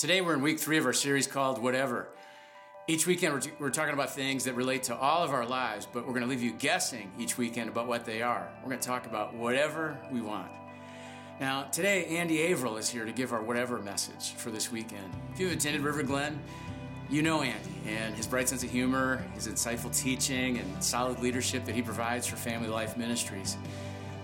[0.00, 2.08] Today we're in week three of our series called Whatever.
[2.88, 6.06] Each weekend we're, we're, talking about things that relate to all of our lives, but
[6.06, 8.48] we're going to leave you guessing each weekend about what they are.
[8.62, 10.50] We're going to talk about whatever we want.
[11.38, 15.04] Now, today Andy Averill is here to give our whatever message for this weekend.
[15.34, 16.42] If you've attended River Glen,
[17.10, 21.66] you know Andy and his bright sense of humor, his insightful teaching, and solid leadership
[21.66, 23.58] that he provides for Family Life Ministries.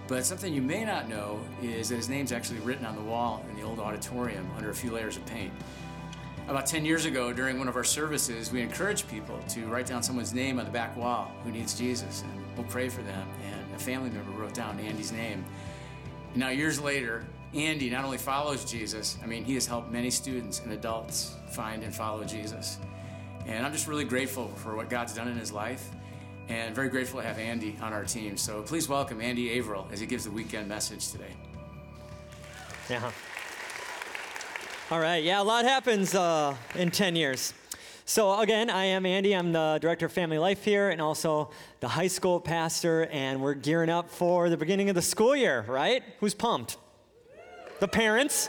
[0.08, 3.44] But something you may not know is that his name's actually written on the wall
[3.50, 5.52] in the old auditorium under a few layers of paint.
[6.48, 10.04] About 10 years ago, during one of our services, we encouraged people to write down
[10.04, 13.28] someone's name on the back wall who needs Jesus, and we'll pray for them.
[13.44, 15.44] And a family member wrote down Andy's name.
[16.36, 20.60] Now, years later, Andy not only follows Jesus, I mean, he has helped many students
[20.60, 22.78] and adults find and follow Jesus.
[23.46, 25.90] And I'm just really grateful for what God's done in his life
[26.48, 28.36] and very grateful to have Andy on our team.
[28.36, 31.34] So please welcome Andy Averill as he gives the weekend message today.
[32.88, 33.10] Yeah.
[34.90, 35.24] All right.
[35.24, 37.52] Yeah, a lot happens uh, in 10 years.
[38.08, 39.34] So, again, I am Andy.
[39.34, 43.54] I'm the director of family life here and also the high school pastor, and we're
[43.54, 46.04] gearing up for the beginning of the school year, right?
[46.20, 46.76] Who's pumped?
[47.80, 48.48] The parents.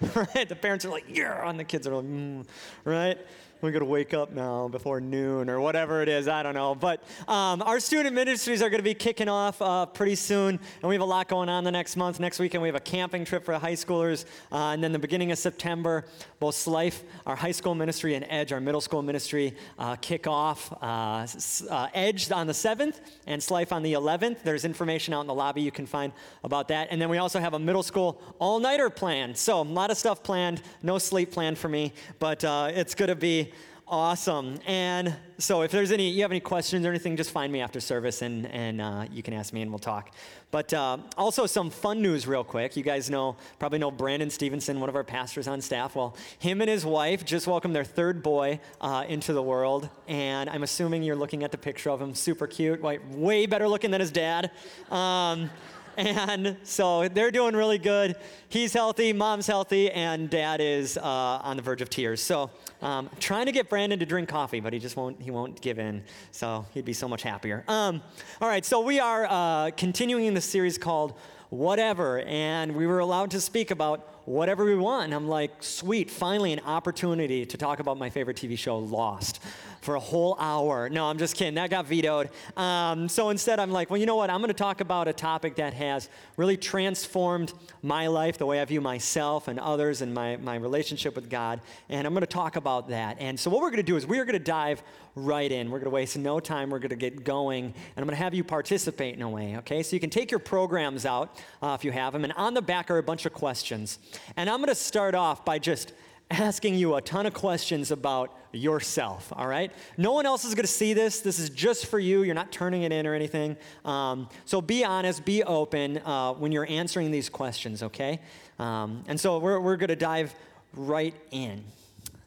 [0.14, 0.48] right?
[0.48, 2.46] The parents are like, yeah, and the kids are like, mm,
[2.84, 3.18] right?
[3.62, 6.26] We to wake up now before noon or whatever it is.
[6.26, 6.74] I don't know.
[6.74, 10.88] But um, our student ministries are going to be kicking off uh, pretty soon, and
[10.88, 12.18] we have a lot going on the next month.
[12.18, 15.30] Next weekend, we have a camping trip for high schoolers, uh, and then the beginning
[15.30, 16.04] of September,
[16.40, 20.72] both Slife, our high school ministry, and Edge, our middle school ministry, uh, kick off.
[20.82, 21.24] Uh,
[21.70, 24.42] uh, Edge on the 7th and Slife on the 11th.
[24.42, 26.88] There's information out in the lobby you can find about that.
[26.90, 29.36] And then we also have a middle school all nighter planned.
[29.36, 33.08] So, a lot of stuff planned, no sleep planned for me, but uh, it's going
[33.08, 33.51] to be
[33.92, 34.58] Awesome.
[34.66, 37.78] And so if there's any, you have any questions or anything, just find me after
[37.78, 40.14] service and, and uh, you can ask me and we'll talk.
[40.50, 42.74] But uh, also some fun news real quick.
[42.74, 45.94] You guys know, probably know Brandon Stevenson, one of our pastors on staff.
[45.94, 49.90] Well, him and his wife just welcomed their third boy uh, into the world.
[50.08, 53.68] And I'm assuming you're looking at the picture of him, super cute, way way better
[53.68, 54.52] looking than his dad.
[54.90, 55.50] Um,
[55.96, 58.16] and so they're doing really good.
[58.48, 62.20] He's healthy, mom's healthy, and dad is uh, on the verge of tears.
[62.20, 65.20] So um, trying to get Brandon to drink coffee, but he just won't.
[65.20, 66.02] He won't give in.
[66.30, 67.64] So he'd be so much happier.
[67.68, 68.02] Um,
[68.40, 71.14] all right, so we are uh, continuing the series called
[71.50, 75.06] Whatever, and we were allowed to speak about whatever we want.
[75.06, 79.40] And I'm like, sweet, finally an opportunity to talk about my favorite TV show, Lost
[79.82, 80.88] for a whole hour.
[80.88, 81.54] No, I'm just kidding.
[81.54, 82.30] That got vetoed.
[82.56, 84.30] Um, so instead, I'm like, well, you know what?
[84.30, 88.60] I'm going to talk about a topic that has really transformed my life, the way
[88.60, 91.60] I view myself and others, and my, my relationship with God.
[91.88, 93.16] And I'm going to talk about that.
[93.18, 94.84] And so, what we're going to do is we're going to dive
[95.16, 95.68] right in.
[95.68, 96.70] We're going to waste no time.
[96.70, 97.64] We're going to get going.
[97.64, 99.82] And I'm going to have you participate in a way, okay?
[99.82, 102.22] So, you can take your programs out uh, if you have them.
[102.22, 103.98] And on the back are a bunch of questions.
[104.36, 105.92] And I'm going to start off by just
[106.32, 109.70] asking you a ton of questions about yourself, all right?
[109.96, 111.20] No one else is going to see this.
[111.20, 112.22] This is just for you.
[112.22, 113.56] You're not turning it in or anything.
[113.84, 118.20] Um, so be honest, be open uh, when you're answering these questions, okay?
[118.58, 120.34] Um, and so we're, we're going to dive
[120.74, 121.64] right in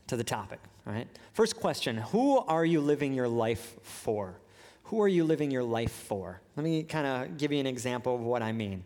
[0.08, 1.08] to the topic, all right?
[1.34, 4.36] First question Who are you living your life for?
[4.86, 6.42] Who are you living your life for?
[6.56, 8.84] Let me kind of give you an example of what I mean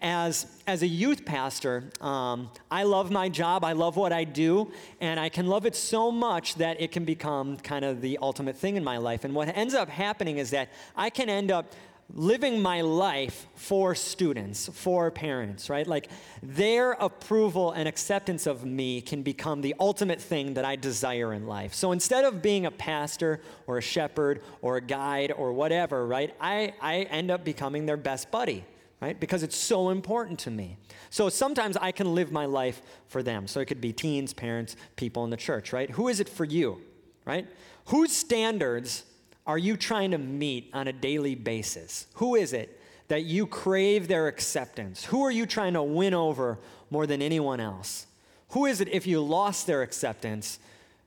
[0.00, 4.70] as, as a youth pastor, um, I love my job, I love what I do,
[5.00, 8.56] and I can love it so much that it can become kind of the ultimate
[8.56, 9.24] thing in my life.
[9.24, 11.72] And what ends up happening is that I can end up
[12.14, 15.86] living my life for students, for parents, right?
[15.86, 16.08] Like
[16.40, 21.46] their approval and acceptance of me can become the ultimate thing that I desire in
[21.46, 21.74] life.
[21.74, 26.32] So instead of being a pastor or a shepherd or a guide or whatever, right,
[26.40, 28.64] I, I end up becoming their best buddy
[29.00, 29.18] right?
[29.18, 30.78] Because it's so important to me.
[31.10, 33.46] So sometimes I can live my life for them.
[33.46, 35.90] So it could be teens, parents, people in the church, right?
[35.90, 36.80] Who is it for you,
[37.24, 37.46] right?
[37.86, 39.04] Whose standards
[39.46, 42.06] are you trying to meet on a daily basis?
[42.14, 45.04] Who is it that you crave their acceptance?
[45.04, 46.58] Who are you trying to win over
[46.90, 48.06] more than anyone else?
[48.50, 50.58] Who is it if you lost their acceptance,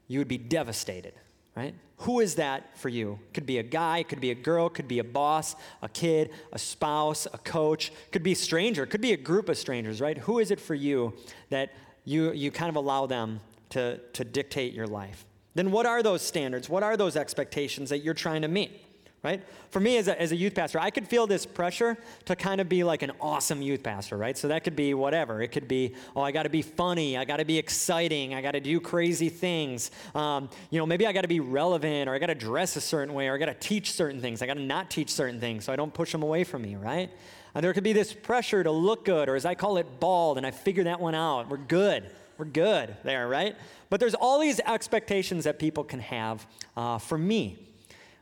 [0.07, 1.13] you would be devastated,
[1.55, 1.73] right?
[1.99, 3.19] Who is that for you?
[3.33, 6.59] Could be a guy, could be a girl, could be a boss, a kid, a
[6.59, 10.17] spouse, a coach, could be a stranger, could be a group of strangers, right?
[10.19, 11.13] Who is it for you
[11.49, 11.73] that
[12.05, 13.41] you, you kind of allow them
[13.71, 15.25] to, to dictate your life?
[15.55, 16.69] Then what are those standards?
[16.69, 18.81] What are those expectations that you're trying to meet?
[19.21, 19.43] Right?
[19.69, 22.61] For me as a, as a youth pastor, I could feel this pressure to kind
[22.61, 24.37] of be like an awesome youth pastor, right?
[24.37, 25.41] So that could be whatever.
[25.41, 28.41] It could be, oh, I got to be funny, I got to be exciting, I
[28.41, 29.91] got to do crazy things.
[30.15, 32.81] Um, you know, maybe I got to be relevant, or I got to dress a
[32.81, 34.41] certain way, or I got to teach certain things.
[34.41, 36.75] I got to not teach certain things so I don't push them away from me,
[36.75, 37.11] right?
[37.53, 40.37] And there could be this pressure to look good, or as I call it, bald,
[40.37, 41.49] and I figured that one out.
[41.49, 43.57] We're good, We're good there, right?
[43.89, 47.68] But there's all these expectations that people can have uh, for me.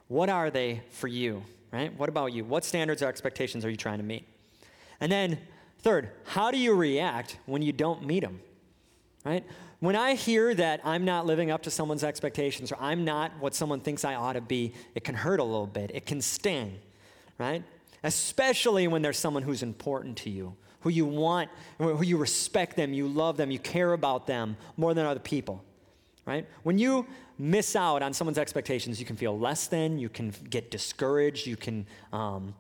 [0.08, 1.98] What are they for you, right?
[1.98, 2.46] What about you?
[2.46, 4.26] What standards or expectations are you trying to meet?
[5.00, 5.40] And then,
[5.80, 8.40] third, how do you react when you don't meet them,
[9.26, 9.44] right?
[9.80, 13.54] When I hear that I'm not living up to someone's expectations or I'm not what
[13.54, 15.92] someone thinks I ought to be, it can hurt a little bit.
[15.94, 16.80] It can sting,
[17.38, 17.64] right?
[18.04, 22.94] Especially when there's someone who's important to you, who you want, who you respect them,
[22.94, 25.64] you love them, you care about them more than other people,
[26.26, 26.48] right?
[26.64, 27.06] When you
[27.38, 31.58] miss out on someone's expectations, you can feel less than, you can get discouraged, you
[31.58, 32.54] can um,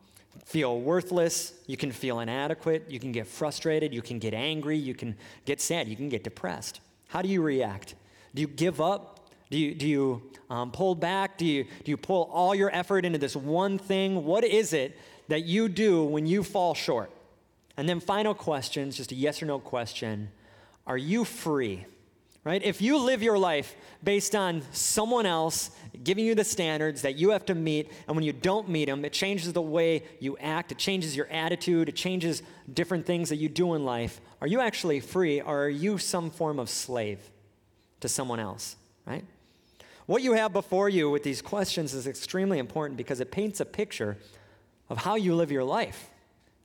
[0.45, 4.94] feel worthless, you can feel inadequate, you can get frustrated, you can get angry, you
[4.94, 5.15] can
[5.45, 6.81] get sad, you can get depressed.
[7.09, 7.95] How do you react?
[8.35, 9.29] Do you give up?
[9.50, 11.38] Do you, do you um, pull back?
[11.38, 14.25] Do you, do you pull all your effort into this one thing?
[14.25, 14.97] What is it
[15.30, 17.12] that you do when you fall short?
[17.77, 20.30] And then, final questions, just a yes or no question.
[20.85, 21.85] Are you free?
[22.43, 22.63] Right?
[22.63, 25.71] If you live your life based on someone else
[26.03, 29.03] giving you the standards that you have to meet, and when you don't meet them,
[29.03, 32.43] it changes the way you act, it changes your attitude, it changes
[32.73, 34.21] different things that you do in life.
[34.39, 37.19] Are you actually free, or are you some form of slave
[37.99, 38.77] to someone else?
[39.05, 39.25] Right?
[40.05, 43.65] What you have before you with these questions is extremely important because it paints a
[43.65, 44.17] picture
[44.89, 46.09] of how you live your life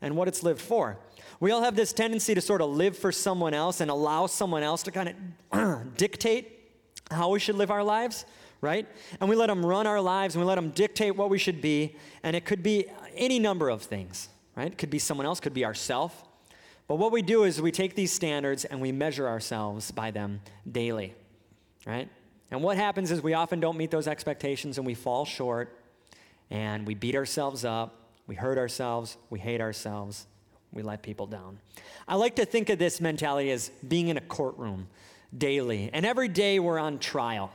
[0.01, 0.97] and what it's lived for.
[1.43, 4.63] We all have this tendency to sort of live for someone else and allow someone
[4.63, 5.13] else to kind
[5.51, 6.71] of dictate
[7.11, 8.27] how we should live our lives,
[8.61, 8.87] right?
[9.21, 11.61] And we let them run our lives and we let them dictate what we should
[11.61, 11.97] be.
[12.23, 12.87] And it could be
[13.17, 14.71] any number of things, right?
[14.71, 16.15] It could be someone else, could be ourselves.
[16.87, 20.43] But what we do is we take these standards and we measure ourselves by them
[20.71, 21.13] daily,
[21.85, 22.09] right?
[22.53, 25.77] And what happens is we often don't meet those expectations and we fall short
[26.53, 30.29] and we beat ourselves up, we hurt ourselves, we hate ourselves,
[30.73, 31.59] we let people down.
[32.09, 34.89] I like to think of this mentality as being in a courtroom
[35.37, 35.91] daily.
[35.93, 37.53] And every day we're on trial.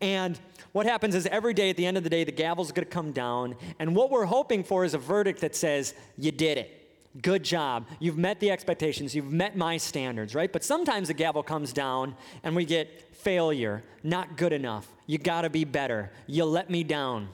[0.00, 0.38] And
[0.72, 3.12] what happens is every day at the end of the day, the gavel's to come
[3.12, 3.56] down.
[3.78, 6.76] And what we're hoping for is a verdict that says, You did it.
[7.20, 7.88] Good job.
[7.98, 9.14] You've met the expectations.
[9.16, 10.52] You've met my standards, right?
[10.52, 12.14] But sometimes the gavel comes down
[12.44, 14.86] and we get failure, not good enough.
[15.06, 16.12] You got to be better.
[16.28, 17.28] You let me down.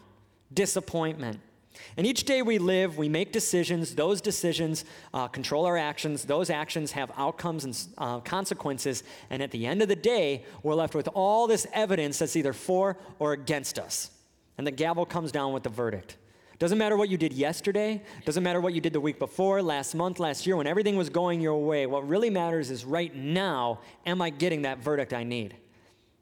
[0.52, 1.40] Disappointment.
[1.96, 3.94] And each day we live, we make decisions.
[3.94, 4.84] Those decisions
[5.14, 6.24] uh, control our actions.
[6.24, 9.02] Those actions have outcomes and uh, consequences.
[9.30, 12.52] And at the end of the day, we're left with all this evidence that's either
[12.52, 14.10] for or against us.
[14.58, 16.16] And the gavel comes down with the verdict.
[16.58, 19.94] Doesn't matter what you did yesterday, doesn't matter what you did the week before, last
[19.94, 21.84] month, last year, when everything was going your way.
[21.84, 25.54] What really matters is right now, am I getting that verdict I need?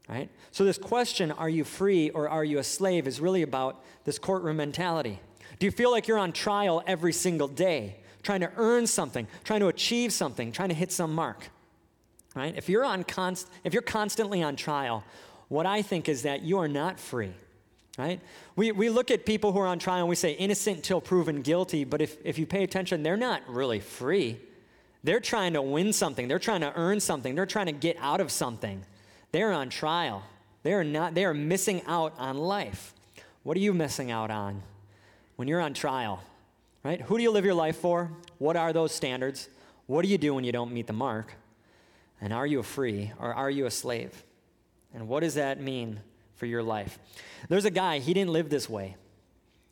[0.09, 0.29] Right?
[0.51, 4.19] So, this question, are you free or are you a slave, is really about this
[4.19, 5.21] courtroom mentality.
[5.59, 9.61] Do you feel like you're on trial every single day, trying to earn something, trying
[9.61, 11.49] to achieve something, trying to hit some mark?
[12.35, 12.55] Right?
[12.56, 15.05] If you're on const- if you're constantly on trial,
[15.49, 17.33] what I think is that you are not free.
[17.97, 18.21] Right?
[18.56, 21.43] We, we look at people who are on trial and we say innocent until proven
[21.43, 24.41] guilty, but if, if you pay attention, they're not really free.
[25.05, 28.21] They're trying to win something, they're trying to earn something, they're trying to get out
[28.21, 28.83] of something.
[29.31, 30.25] They're on trial.
[30.65, 32.95] They are not, they are missing out on life.
[33.43, 34.62] What are you missing out on?
[35.36, 36.22] When you're on trial,
[36.82, 37.00] right?
[37.00, 38.10] Who do you live your life for?
[38.38, 39.48] What are those standards?
[39.86, 41.34] What do you do when you don't meet the mark?
[42.20, 44.25] And are you free or are you a slave?
[44.94, 46.00] And what does that mean
[46.36, 46.98] for your life?
[47.48, 48.96] There's a guy, he didn't live this way.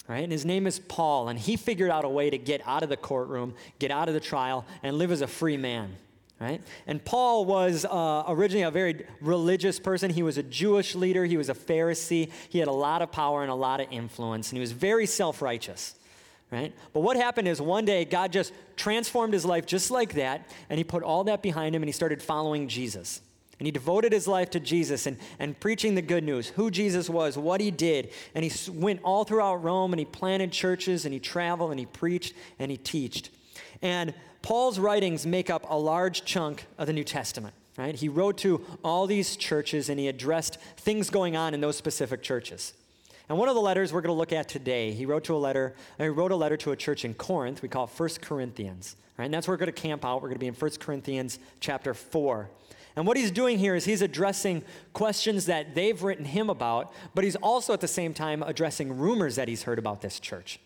[0.08, 0.24] Right?
[0.24, 2.88] And his name is Paul, and he figured out a way to get out of
[2.88, 5.94] the courtroom, get out of the trial, and live as a free man.
[6.42, 6.60] Right?
[6.88, 10.10] And Paul was uh, originally a very religious person.
[10.10, 12.32] He was a Jewish leader, he was a Pharisee.
[12.48, 15.06] He had a lot of power and a lot of influence, and he was very
[15.06, 15.94] self righteous.
[16.50, 16.74] Right?
[16.92, 20.78] But what happened is one day God just transformed his life just like that, and
[20.78, 23.20] he put all that behind him and he started following Jesus.
[23.60, 27.08] And he devoted his life to Jesus and, and preaching the good news, who Jesus
[27.08, 28.10] was, what he did.
[28.34, 31.86] And he went all throughout Rome and he planted churches and he traveled and he
[31.86, 33.30] preached and he taught.
[33.82, 37.94] And Paul's writings make up a large chunk of the New Testament, right?
[37.94, 42.22] He wrote to all these churches and he addressed things going on in those specific
[42.22, 42.72] churches.
[43.28, 45.38] And one of the letters we're going to look at today, he wrote to a
[45.38, 47.62] letter, he wrote a letter to a church in Corinth.
[47.62, 48.96] We call it 1 Corinthians.
[49.16, 49.26] Right?
[49.26, 50.16] And that's where we're going to camp out.
[50.16, 52.48] We're going to be in 1 Corinthians chapter 4.
[52.96, 54.62] And what he's doing here is he's addressing
[54.92, 59.36] questions that they've written him about, but he's also at the same time addressing rumors
[59.36, 60.58] that he's heard about this church.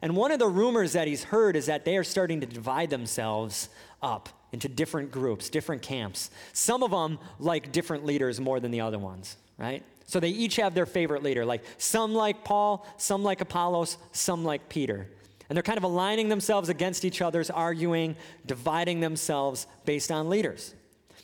[0.00, 2.90] And one of the rumors that he's heard is that they are starting to divide
[2.90, 3.68] themselves
[4.02, 6.30] up into different groups, different camps.
[6.52, 9.82] Some of them like different leaders more than the other ones, right?
[10.06, 11.44] So they each have their favorite leader.
[11.44, 15.08] Like some like Paul, some like Apollos, some like Peter.
[15.48, 20.74] And they're kind of aligning themselves against each other's, arguing, dividing themselves based on leaders.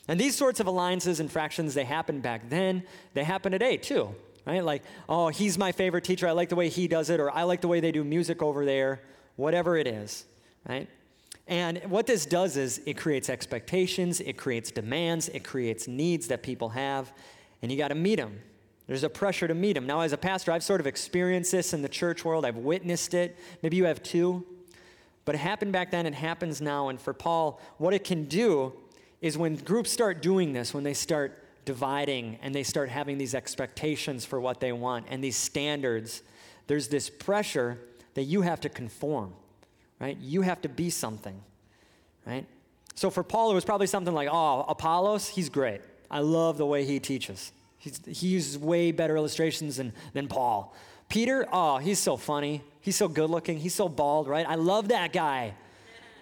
[0.07, 2.83] And these sorts of alliances and fractions, they happened back then,
[3.13, 4.15] they happen today too,
[4.49, 4.65] right?
[4.65, 7.43] Like, oh, he's my favorite teacher, I like the way he does it, or I
[7.43, 9.03] like the way they do music over there,
[9.37, 10.25] whatever it is,
[10.67, 10.89] right?
[11.47, 16.43] And what this does is it creates expectations, it creates demands, it creates needs that
[16.43, 17.13] people have,
[17.61, 18.41] and you got to meet them.
[18.87, 19.87] There's a pressure to meet them.
[19.87, 23.13] Now, as a pastor, I've sort of experienced this in the church world, I've witnessed
[23.13, 23.39] it.
[23.63, 24.47] Maybe you have too.
[25.27, 26.89] But it happened back then, it happens now.
[26.89, 28.73] And for Paul, what it can do
[29.21, 33.35] is when groups start doing this, when they start dividing and they start having these
[33.35, 36.23] expectations for what they want and these standards,
[36.67, 37.79] there's this pressure
[38.15, 39.35] that you have to conform,
[40.01, 40.17] right?
[40.17, 41.39] You have to be something,
[42.27, 42.47] right?
[42.95, 45.83] So for Paul, it was probably something like, oh, Apollos, he's great.
[46.11, 47.53] I love the way he teaches.
[47.77, 50.75] He's, he uses way better illustrations than, than Paul.
[51.11, 52.63] Peter, oh, he's so funny.
[52.81, 53.59] He's so good looking.
[53.59, 54.47] He's so bald, right?
[54.49, 55.53] I love that guy.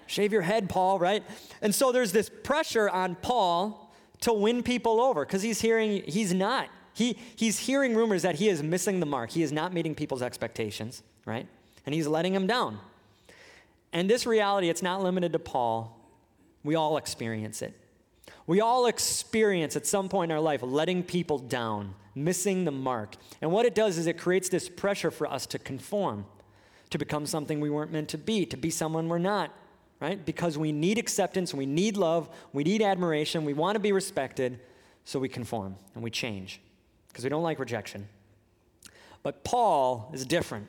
[0.08, 1.22] Shave your head, Paul, right?
[1.62, 3.85] And so there's this pressure on Paul
[4.20, 6.68] to win people over because he's hearing, he's not.
[6.94, 9.30] He, he's hearing rumors that he is missing the mark.
[9.30, 11.46] He is not meeting people's expectations, right?
[11.85, 12.78] And he's letting them down.
[13.92, 15.99] And this reality, it's not limited to Paul.
[16.64, 17.75] We all experience it.
[18.46, 23.16] We all experience at some point in our life letting people down, missing the mark.
[23.42, 26.26] And what it does is it creates this pressure for us to conform,
[26.90, 29.52] to become something we weren't meant to be, to be someone we're not
[30.00, 30.24] right?
[30.24, 34.60] Because we need acceptance, we need love, we need admiration, we want to be respected,
[35.04, 36.60] so we conform and we change
[37.08, 38.08] because we don't like rejection.
[39.22, 40.68] But Paul is different.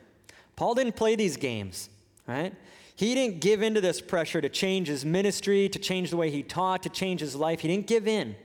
[0.55, 1.89] Paul didn't play these games,
[2.27, 2.53] right?
[2.95, 6.41] He didn't give into this pressure to change his ministry, to change the way he
[6.41, 7.59] taught, to change his life.
[7.59, 8.35] He didn't give in.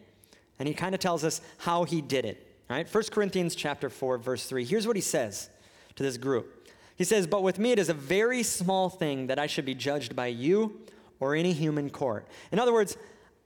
[0.58, 2.92] And he kind of tells us how he did it, right?
[2.92, 4.64] 1 Corinthians chapter 4 verse 3.
[4.64, 5.48] Here's what he says
[5.96, 6.61] to this group.
[6.96, 9.74] He says, But with me it is a very small thing that I should be
[9.74, 10.80] judged by you
[11.20, 12.26] or any human court.
[12.50, 12.96] In other words,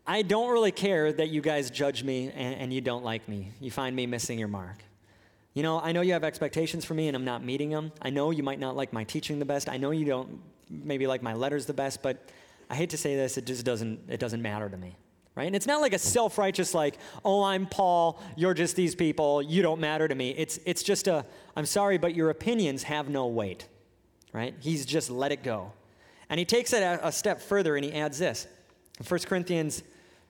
[0.06, 3.52] I don't really care that you guys judge me and, and, you don't like me.
[3.60, 4.84] You find me missing your mark.
[5.52, 7.90] You know, I know you have expectations for me and I'm not meeting them.
[8.00, 9.68] I know you might not like my teaching the best.
[9.68, 12.30] I know you don't maybe like my letters the best, but
[12.70, 14.96] I hate to say this, it just doesn't it doesn't matter to me
[15.36, 15.46] right?
[15.46, 19.40] And it's not like a self righteous, like, oh, I'm Paul, you're just these people,
[19.40, 20.30] you don't matter to me.
[20.30, 21.24] It's, it's just a,
[21.54, 23.68] I'm sorry, but your opinions have no weight,
[24.32, 24.54] right?
[24.58, 25.72] He's just let it go.
[26.28, 28.48] And he takes it a, a step further and he adds this.
[28.98, 29.82] In 1 Corinthians,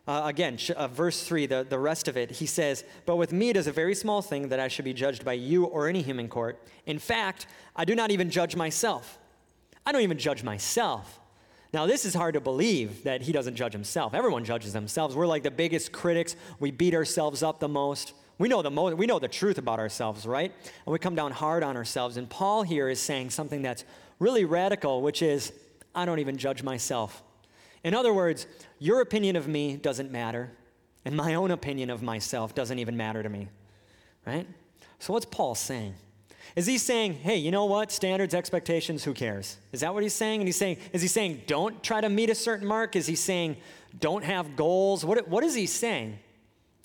[0.09, 3.33] uh, again, sh- uh, verse 3, the, the rest of it, he says, But with
[3.33, 5.89] me it is a very small thing that I should be judged by you or
[5.89, 6.61] any human court.
[6.85, 7.47] In fact,
[7.77, 9.19] I do not even judge myself.
[9.85, 11.21] I don't even judge myself.
[11.77, 14.15] Now, this is hard to believe that he doesn't judge himself.
[14.15, 15.15] Everyone judges themselves.
[15.15, 16.35] We're like the biggest critics.
[16.59, 18.15] We beat ourselves up the most.
[18.39, 20.51] We know the most, we know the truth about ourselves, right?
[20.65, 22.17] And we come down hard on ourselves.
[22.17, 23.85] And Paul here is saying something that's
[24.19, 25.53] really radical, which is,
[25.95, 27.23] I don't even judge myself.
[27.85, 28.47] In other words,
[28.79, 30.53] your opinion of me doesn't matter,
[31.05, 33.49] and my own opinion of myself doesn't even matter to me,
[34.27, 34.47] right?
[34.99, 35.93] So, what's Paul saying?
[36.57, 37.93] Is he saying, hey, you know what?
[37.93, 39.59] Standards, expectations, who cares?
[39.73, 40.41] Is that what he's saying?
[40.41, 42.97] And he's saying, is he saying, don't try to meet a certain mark?
[42.97, 43.59] Is he saying,
[44.01, 45.05] don't have goals?
[45.05, 46.19] What, what is he saying?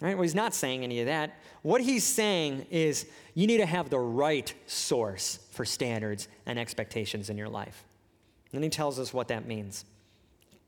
[0.02, 0.16] Right?
[0.16, 1.40] Well, he's not saying any of that.
[1.62, 7.30] What he's saying is you need to have the right source for standards and expectations
[7.30, 7.86] in your life.
[8.52, 9.86] And he tells us what that means.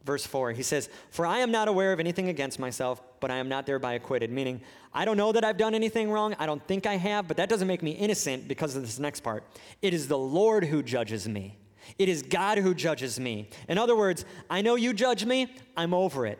[0.05, 3.38] Verse 4, he says, For I am not aware of anything against myself, but I
[3.38, 4.31] am not thereby acquitted.
[4.31, 4.62] Meaning,
[4.93, 6.36] I don't know that I've done anything wrong.
[6.39, 9.22] I don't think I have, but that doesn't make me innocent because of this next
[9.22, 9.45] part.
[9.81, 11.57] It is the Lord who judges me.
[11.98, 13.50] It is God who judges me.
[13.69, 16.39] In other words, I know you judge me, I'm over it.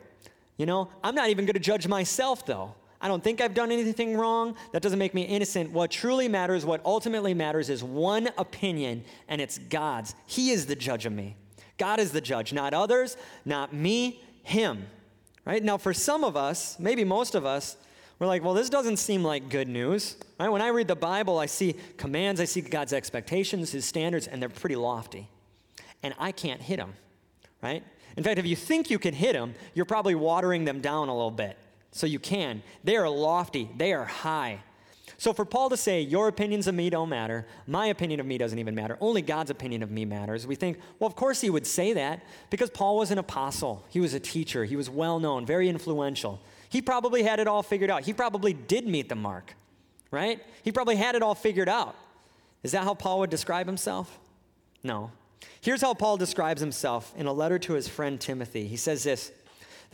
[0.56, 2.74] You know, I'm not even going to judge myself, though.
[3.00, 4.56] I don't think I've done anything wrong.
[4.72, 5.70] That doesn't make me innocent.
[5.70, 10.14] What truly matters, what ultimately matters, is one opinion, and it's God's.
[10.26, 11.36] He is the judge of me.
[11.78, 14.86] God is the judge, not others, not me, Him.
[15.44, 15.62] Right?
[15.62, 17.76] Now, for some of us, maybe most of us,
[18.18, 20.16] we're like, well, this doesn't seem like good news.
[20.38, 20.48] Right?
[20.48, 24.40] When I read the Bible, I see commands, I see God's expectations, His standards, and
[24.40, 25.28] they're pretty lofty.
[26.02, 26.94] And I can't hit them.
[27.62, 27.82] Right?
[28.16, 31.14] In fact, if you think you can hit them, you're probably watering them down a
[31.14, 31.58] little bit.
[31.90, 32.62] So you can.
[32.82, 34.60] They are lofty, they are high.
[35.24, 38.36] So for Paul to say, Your opinions of me don't matter, my opinion of me
[38.36, 41.48] doesn't even matter, only God's opinion of me matters, we think, well, of course he
[41.48, 43.86] would say that because Paul was an apostle.
[43.88, 44.66] He was a teacher.
[44.66, 46.42] He was well known, very influential.
[46.68, 48.02] He probably had it all figured out.
[48.02, 49.54] He probably did meet the mark,
[50.10, 50.42] right?
[50.62, 51.96] He probably had it all figured out.
[52.62, 54.18] Is that how Paul would describe himself?
[54.82, 55.10] No.
[55.62, 58.68] Here's how Paul describes himself in a letter to his friend Timothy.
[58.68, 59.32] He says this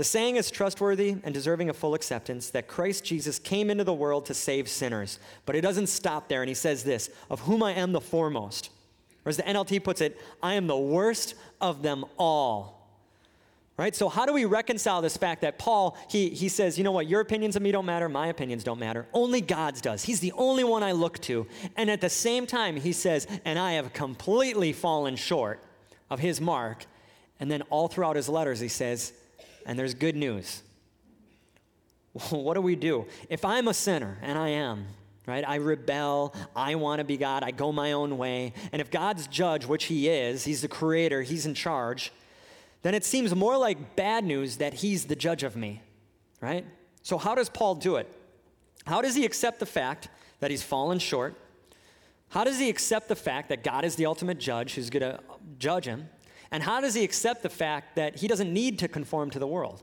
[0.01, 3.93] the saying is trustworthy and deserving of full acceptance that Christ Jesus came into the
[3.93, 5.19] world to save sinners.
[5.45, 8.71] But it doesn't stop there, and he says this of whom I am the foremost.
[9.27, 12.89] Or as the NLT puts it, I am the worst of them all.
[13.77, 13.95] Right?
[13.95, 17.07] So, how do we reconcile this fact that Paul, he, he says, you know what,
[17.07, 19.07] your opinions of me don't matter, my opinions don't matter.
[19.13, 20.03] Only God's does.
[20.03, 21.47] He's the only one I look to.
[21.77, 25.63] And at the same time, he says, and I have completely fallen short
[26.09, 26.87] of his mark.
[27.39, 29.13] And then all throughout his letters, he says,
[29.67, 30.63] and there's good news.
[32.31, 33.07] what do we do?
[33.29, 34.87] If I'm a sinner, and I am,
[35.27, 35.45] right?
[35.47, 36.35] I rebel.
[36.57, 37.43] I want to be God.
[37.43, 38.53] I go my own way.
[38.73, 42.13] And if God's judge, which he is, he's the creator, he's in charge,
[42.83, 45.83] then it seems more like bad news that he's the judge of me,
[46.41, 46.65] right?
[47.03, 48.11] So, how does Paul do it?
[48.87, 50.09] How does he accept the fact
[50.41, 51.35] that he's fallen short?
[52.31, 55.21] How does he accept the fact that God is the ultimate judge who's going to
[55.59, 56.09] judge him?
[56.51, 59.47] And how does he accept the fact that he doesn't need to conform to the
[59.47, 59.83] world?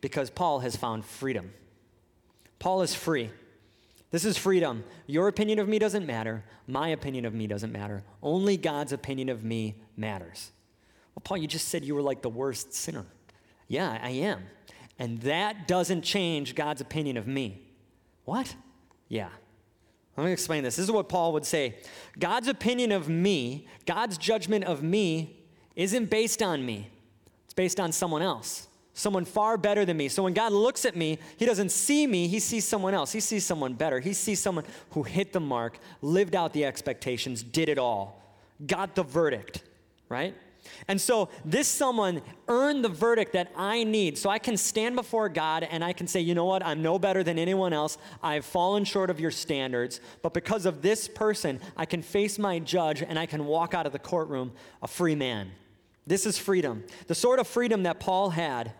[0.00, 1.52] Because Paul has found freedom.
[2.58, 3.30] Paul is free.
[4.10, 4.84] This is freedom.
[5.06, 6.44] Your opinion of me doesn't matter.
[6.66, 8.02] My opinion of me doesn't matter.
[8.22, 10.50] Only God's opinion of me matters.
[11.14, 13.04] Well, Paul, you just said you were like the worst sinner.
[13.68, 14.44] Yeah, I am.
[14.98, 17.62] And that doesn't change God's opinion of me.
[18.24, 18.54] What?
[19.08, 19.28] Yeah.
[20.18, 20.76] Let me explain this.
[20.76, 21.76] This is what Paul would say
[22.18, 25.40] God's opinion of me, God's judgment of me,
[25.76, 26.90] isn't based on me,
[27.44, 30.08] it's based on someone else someone far better than me.
[30.08, 33.12] So when God looks at me, He doesn't see me, He sees someone else.
[33.12, 34.00] He sees someone better.
[34.00, 38.20] He sees someone who hit the mark, lived out the expectations, did it all,
[38.66, 39.62] got the verdict,
[40.08, 40.34] right?
[40.86, 44.18] And so this someone earned the verdict that I need.
[44.18, 46.64] So I can stand before God and I can say, you know what?
[46.64, 47.98] I'm no better than anyone else.
[48.22, 50.00] I've fallen short of your standards.
[50.22, 53.86] But because of this person, I can face my judge and I can walk out
[53.86, 55.50] of the courtroom a free man.
[56.06, 56.84] This is freedom.
[57.06, 58.72] The sort of freedom that Paul had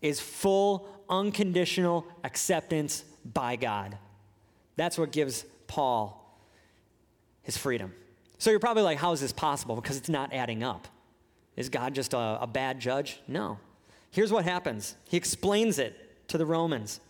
[0.00, 3.98] is full, unconditional acceptance by God.
[4.76, 6.18] That's what gives Paul
[7.42, 7.92] his freedom.
[8.38, 9.76] So you're probably like, how is this possible?
[9.76, 10.88] Because it's not adding up.
[11.56, 13.20] Is God just a, a bad judge?
[13.28, 13.58] No.
[14.10, 17.00] Here's what happens He explains it to the Romans.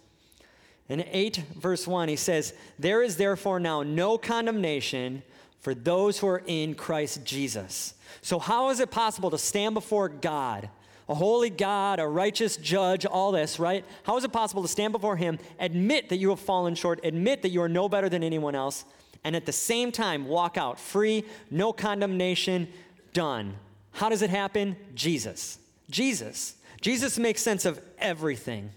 [0.88, 5.22] In 8, verse 1, he says, There is therefore now no condemnation
[5.60, 7.94] for those who are in Christ Jesus.
[8.20, 10.68] So, how is it possible to stand before God
[11.08, 13.84] a holy God, a righteous judge, all this, right?
[14.04, 17.42] How is it possible to stand before Him, admit that you have fallen short, admit
[17.42, 18.84] that you are no better than anyone else,
[19.24, 22.68] and at the same time walk out free, no condemnation,
[23.12, 23.54] done?
[23.92, 24.76] How does it happen?
[24.94, 25.58] Jesus.
[25.90, 26.56] Jesus.
[26.80, 28.70] Jesus makes sense of everything.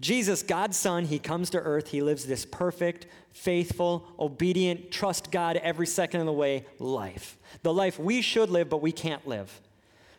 [0.00, 1.88] Jesus, God's Son, He comes to earth.
[1.88, 7.36] He lives this perfect, faithful, obedient, trust God every second of the way life.
[7.62, 9.60] The life we should live, but we can't live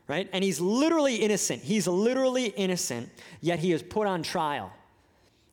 [0.10, 0.28] right?
[0.34, 1.62] And he's literally innocent.
[1.62, 4.74] He's literally innocent, yet he is put on trial.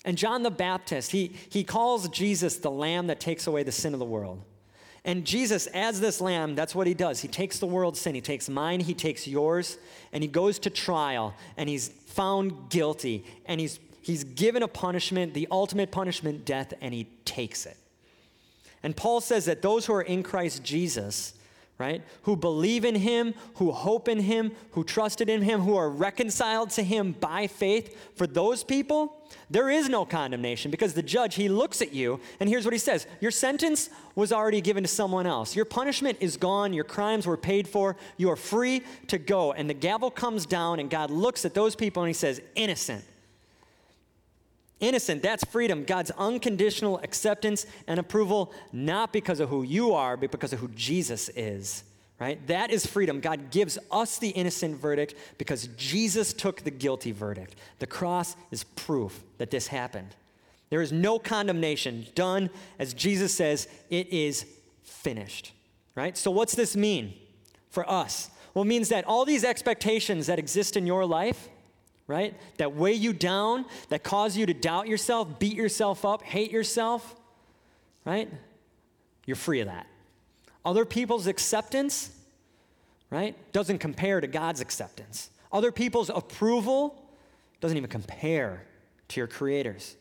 [0.04, 3.92] And John the Baptist, he, he calls Jesus the lamb that takes away the sin
[3.92, 4.42] of the world.
[5.06, 7.20] And Jesus, as this lamb, that's what he does.
[7.20, 8.16] He takes the world's sin.
[8.16, 9.78] He takes mine, he takes yours,
[10.12, 15.32] and he goes to trial, and he's found guilty, and he's, he's given a punishment,
[15.32, 17.76] the ultimate punishment, death, and he takes it.
[18.82, 21.34] And Paul says that those who are in Christ Jesus,
[21.78, 22.02] right?
[22.22, 26.70] Who believe in him, who hope in him, who trusted in him, who are reconciled
[26.70, 31.48] to him by faith, for those people, there is no condemnation because the judge, he
[31.48, 35.26] looks at you and here's what he says Your sentence was already given to someone
[35.26, 35.54] else.
[35.54, 36.72] Your punishment is gone.
[36.72, 37.96] Your crimes were paid for.
[38.16, 39.52] You are free to go.
[39.52, 43.04] And the gavel comes down and God looks at those people and he says, Innocent.
[44.78, 45.84] Innocent, that's freedom.
[45.84, 50.68] God's unconditional acceptance and approval, not because of who you are, but because of who
[50.68, 51.82] Jesus is,
[52.20, 52.44] right?
[52.46, 53.20] That is freedom.
[53.20, 57.56] God gives us the innocent verdict because Jesus took the guilty verdict.
[57.78, 60.14] The cross is proof that this happened.
[60.68, 64.44] There is no condemnation done, as Jesus says, it is
[64.82, 65.52] finished,
[65.94, 66.18] right?
[66.18, 67.14] So, what's this mean
[67.70, 68.30] for us?
[68.52, 71.48] Well, it means that all these expectations that exist in your life,
[72.06, 72.34] right?
[72.58, 77.16] That weigh you down, that cause you to doubt yourself, beat yourself up, hate yourself,
[78.04, 78.30] right?
[79.26, 79.86] You're free of that.
[80.64, 82.10] Other people's acceptance,
[83.10, 85.30] right, doesn't compare to God's acceptance.
[85.52, 87.02] Other people's approval
[87.60, 88.64] doesn't even compare
[89.08, 89.96] to your creator's,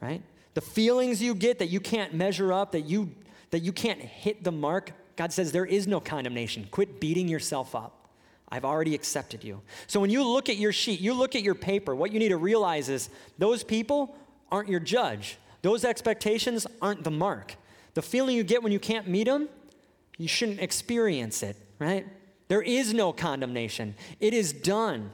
[0.00, 0.22] right?
[0.54, 3.12] The feelings you get that you can't measure up, that you
[3.50, 6.66] that you can't hit the mark, God says there is no condemnation.
[6.72, 8.03] Quit beating yourself up.
[8.48, 9.62] I've already accepted you.
[9.86, 12.28] So when you look at your sheet, you look at your paper, what you need
[12.28, 14.16] to realize is those people
[14.52, 15.38] aren't your judge.
[15.62, 17.56] Those expectations aren't the mark.
[17.94, 19.48] The feeling you get when you can't meet them,
[20.18, 22.06] you shouldn't experience it, right?
[22.48, 23.94] There is no condemnation.
[24.20, 25.10] It is done.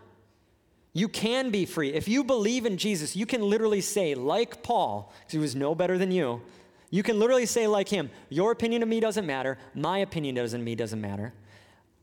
[0.93, 1.93] You can be free.
[1.93, 5.75] If you believe in Jesus, you can literally say, like Paul, because he was no
[5.75, 6.43] better than you,
[6.90, 10.53] you can literally say, like him, your opinion of me doesn't matter, my opinion of
[10.61, 11.33] me doesn't matter.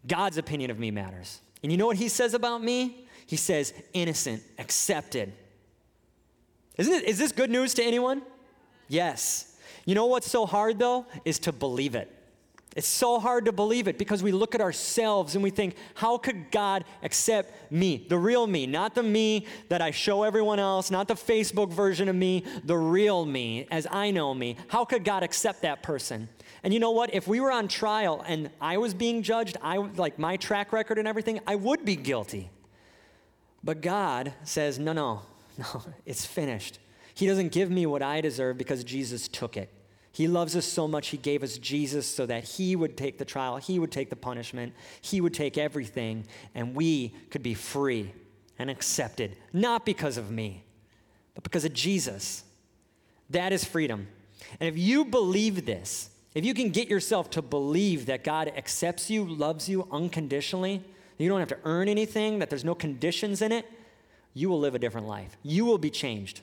[0.06, 1.42] God's opinion of me matters.
[1.64, 3.08] And you know what he says about me?
[3.26, 5.34] He says, innocent, accepted.
[6.78, 8.22] Isn't it, is this good news to anyone?
[8.88, 9.58] Yes.
[9.86, 11.06] You know what's so hard though?
[11.26, 12.14] Is to believe it.
[12.76, 16.20] It's so hard to believe it because we look at ourselves and we think, how
[16.20, 18.06] could God accept me?
[18.08, 22.08] The real me, not the me that I show everyone else, not the Facebook version
[22.08, 24.58] of me, the real me as I know me.
[24.68, 26.30] How could God accept that person?
[26.63, 27.13] And you know what?
[27.13, 30.98] If we were on trial and I was being judged, I like my track record
[30.98, 32.50] and everything, I would be guilty.
[33.63, 35.22] But God says, no, no,
[35.58, 36.80] no, it's finished.
[37.13, 39.74] He doesn't give me what I deserve because Jesus took it.
[40.12, 43.26] He loves us so much, He gave us Jesus so that He would take the
[43.26, 48.13] trial, He would take the punishment, He would take everything, and we could be free
[48.58, 50.63] and accepted, not because of me,
[51.36, 52.43] but because of Jesus.
[53.30, 54.08] That is freedom.
[54.60, 59.10] And if you believe this, if you can get yourself to believe that God accepts
[59.10, 60.84] you, loves you unconditionally,
[61.17, 63.65] you don't have to earn anything, that there's no conditions in it,
[64.34, 65.36] you will live a different life.
[65.41, 66.41] You will be changed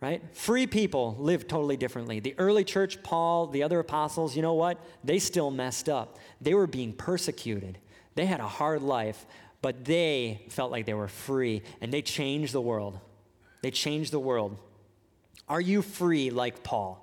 [0.00, 0.22] right?
[0.32, 2.20] Free people live totally differently.
[2.20, 4.78] The early church, Paul, the other apostles, you know what?
[5.02, 6.18] They still messed up.
[6.40, 7.78] They were being persecuted.
[8.14, 9.26] They had a hard life,
[9.62, 12.98] but they felt like they were free and they changed the world.
[13.62, 14.56] They changed the world.
[15.48, 17.02] Are you free like Paul?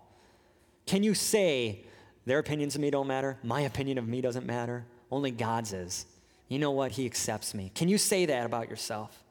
[0.86, 1.86] Can you say,
[2.26, 6.06] their opinions of me don't matter, my opinion of me doesn't matter, only God's is?
[6.48, 6.92] You know what?
[6.92, 7.72] He accepts me.
[7.74, 9.24] Can you say that about yourself?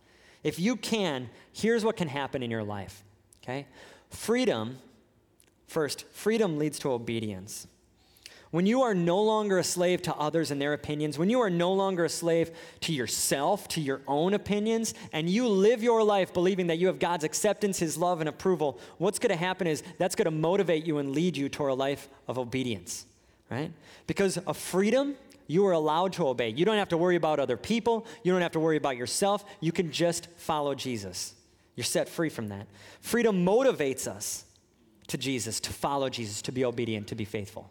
[0.43, 3.05] If you can, here's what can happen in your life
[3.43, 3.67] Okay?
[4.11, 4.79] Freedom,
[5.67, 7.67] first, freedom leads to obedience.
[8.53, 11.49] When you are no longer a slave to others and their opinions, when you are
[11.49, 16.35] no longer a slave to yourself, to your own opinions, and you live your life
[16.35, 19.83] believing that you have God's acceptance, His love, and approval, what's going to happen is
[19.97, 23.07] that's going to motivate you and lead you toward a life of obedience,
[23.51, 23.73] right?
[24.07, 25.15] Because of freedom,
[25.47, 26.51] you are allowed to obey.
[26.51, 29.47] You don't have to worry about other people, you don't have to worry about yourself.
[29.61, 31.33] You can just follow Jesus.
[31.75, 32.67] You're set free from that.
[33.01, 34.45] Freedom motivates us
[35.07, 37.71] to Jesus, to follow Jesus, to be obedient, to be faithful.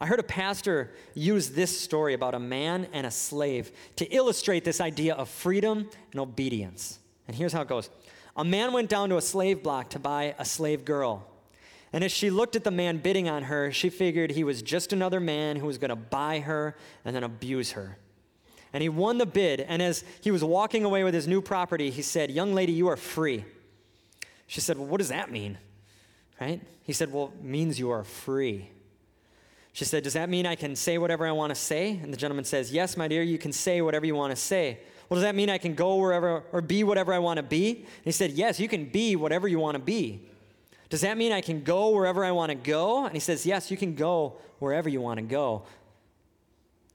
[0.00, 4.64] I heard a pastor use this story about a man and a slave to illustrate
[4.64, 6.98] this idea of freedom and obedience.
[7.28, 7.90] And here's how it goes
[8.36, 11.26] A man went down to a slave block to buy a slave girl.
[11.92, 14.92] And as she looked at the man bidding on her, she figured he was just
[14.92, 17.98] another man who was going to buy her and then abuse her
[18.72, 19.60] and he won the bid.
[19.60, 22.88] And as he was walking away with his new property, he said, Young lady, you
[22.88, 23.44] are free.
[24.46, 25.58] She said, Well, what does that mean?
[26.40, 26.60] Right?
[26.82, 28.70] He said, Well, it means you are free.
[29.72, 31.98] She said, Does that mean I can say whatever I want to say?
[32.02, 34.80] And the gentleman says, Yes, my dear, you can say whatever you want to say.
[35.08, 37.76] Well, does that mean I can go wherever or be whatever I want to be?
[37.76, 40.20] And he said, Yes, you can be whatever you want to be.
[40.88, 43.04] Does that mean I can go wherever I want to go?
[43.04, 45.62] And he says, Yes, you can go wherever you want to go.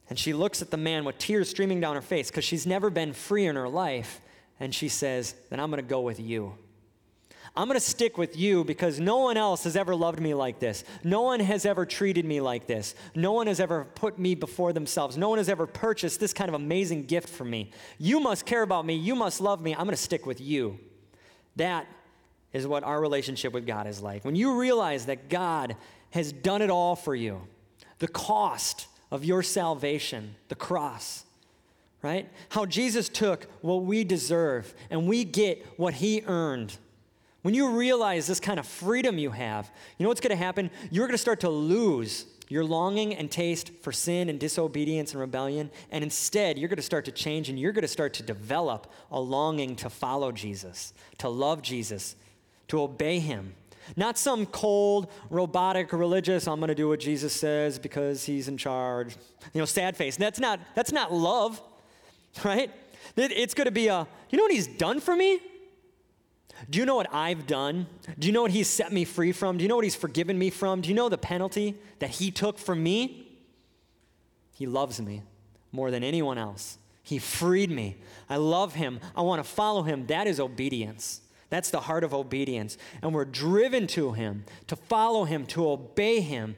[0.09, 2.89] And she looks at the man with tears streaming down her face because she's never
[2.89, 4.21] been free in her life.
[4.59, 6.55] And she says, Then I'm going to go with you.
[7.57, 10.59] I'm going to stick with you because no one else has ever loved me like
[10.59, 10.83] this.
[11.03, 12.95] No one has ever treated me like this.
[13.15, 15.17] No one has ever put me before themselves.
[15.17, 17.71] No one has ever purchased this kind of amazing gift for me.
[17.97, 18.95] You must care about me.
[18.95, 19.73] You must love me.
[19.73, 20.79] I'm going to stick with you.
[21.55, 21.87] That
[22.51, 24.25] is what our relationship with God is like.
[24.25, 25.77] When you realize that God
[26.11, 27.41] has done it all for you,
[27.99, 31.23] the cost, of your salvation, the cross,
[32.01, 32.29] right?
[32.49, 36.77] How Jesus took what we deserve and we get what he earned.
[37.45, 40.71] When you realize this kind of freedom you have, you know what's going to happen?
[40.89, 45.21] You're going to start to lose your longing and taste for sin and disobedience and
[45.21, 45.69] rebellion.
[45.91, 48.91] And instead, you're going to start to change and you're going to start to develop
[49.11, 52.15] a longing to follow Jesus, to love Jesus,
[52.69, 53.53] to obey him.
[53.95, 58.57] Not some cold, robotic, religious, I'm going to do what Jesus says because he's in
[58.57, 59.15] charge.
[59.53, 60.17] You know, sad face.
[60.17, 61.61] That's not, that's not love,
[62.43, 62.71] right?
[63.15, 65.39] It's going to be a, you know what he's done for me?
[66.69, 67.87] Do you know what I've done?
[68.17, 69.57] Do you know what he's set me free from?
[69.57, 70.81] Do you know what he's forgiven me from?
[70.81, 73.27] Do you know the penalty that he took for me?
[74.53, 75.21] He loves me
[75.71, 76.77] more than anyone else.
[77.03, 77.97] He freed me.
[78.29, 78.99] I love him.
[79.15, 80.07] I want to follow him.
[80.07, 81.21] That is obedience.
[81.49, 82.77] That's the heart of obedience.
[83.01, 86.55] And we're driven to Him, to follow Him, to obey Him,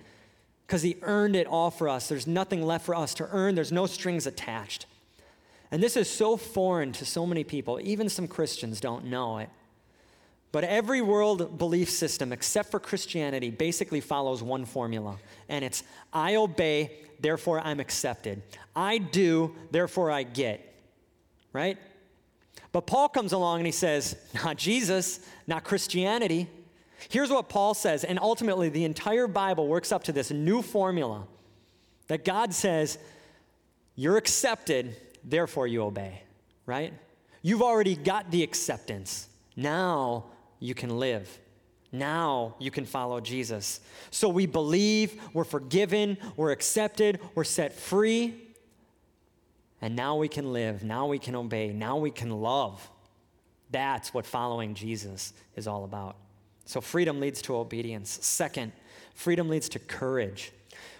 [0.65, 2.07] because He earned it all for us.
[2.07, 4.85] There's nothing left for us to earn, there's no strings attached.
[5.69, 9.49] And this is so foreign to so many people, even some Christians don't know it.
[10.51, 15.17] But every world belief system, except for Christianity, basically follows one formula.
[15.49, 15.83] And it's
[16.13, 18.41] I obey, therefore I'm accepted.
[18.75, 20.73] I do, therefore I get.
[21.51, 21.77] Right?
[22.71, 26.47] But Paul comes along and he says, Not Jesus, not Christianity.
[27.09, 31.27] Here's what Paul says, and ultimately the entire Bible works up to this new formula
[32.07, 32.97] that God says,
[33.95, 36.23] You're accepted, therefore you obey,
[36.65, 36.93] right?
[37.41, 39.27] You've already got the acceptance.
[39.55, 40.25] Now
[40.59, 41.39] you can live.
[41.91, 43.79] Now you can follow Jesus.
[44.11, 48.43] So we believe, we're forgiven, we're accepted, we're set free.
[49.81, 52.89] And now we can live, now we can obey, now we can love.
[53.69, 56.15] That's what following Jesus is all about.
[56.65, 58.19] So freedom leads to obedience.
[58.21, 58.71] Second,
[59.13, 60.51] freedom leads to courage.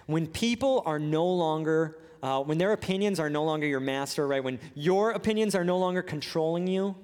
[0.06, 4.42] When people are no longer, uh, when their opinions are no longer your master, right?
[4.42, 6.96] When your opinions are no longer controlling you,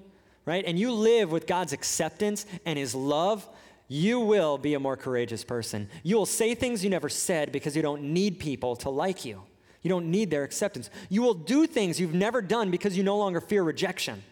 [0.47, 0.65] right?
[0.67, 3.49] And you live with God's acceptance and His love,
[3.89, 5.89] you will be a more courageous person.
[6.03, 9.43] You will say things you never said because you don't need people to like you.
[9.83, 10.89] You don't need their acceptance.
[11.11, 14.23] You will do things you've never done because you no longer fear rejection,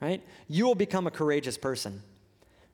[0.00, 0.22] right?
[0.48, 2.02] You will become a courageous person,